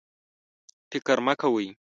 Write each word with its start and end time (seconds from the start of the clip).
فکر 0.89 1.17
مه 1.25 1.33
کوئ 1.41 1.65